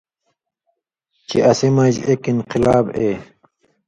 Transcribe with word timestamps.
چے 1.27 1.37
اسی 1.49 1.67
مژ 1.75 1.95
اېک 2.07 2.23
انقلاب 2.31 2.85
اے۔ 2.97 3.09